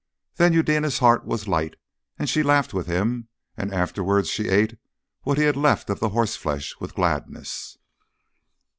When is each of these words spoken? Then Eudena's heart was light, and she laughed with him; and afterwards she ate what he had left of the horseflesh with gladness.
Then 0.37 0.53
Eudena's 0.53 0.97
heart 0.97 1.25
was 1.25 1.47
light, 1.47 1.75
and 2.17 2.27
she 2.27 2.41
laughed 2.41 2.73
with 2.73 2.87
him; 2.87 3.27
and 3.55 3.71
afterwards 3.71 4.29
she 4.31 4.49
ate 4.49 4.79
what 5.21 5.37
he 5.37 5.43
had 5.43 5.55
left 5.55 5.91
of 5.91 5.99
the 5.99 6.09
horseflesh 6.09 6.73
with 6.79 6.95
gladness. 6.95 7.77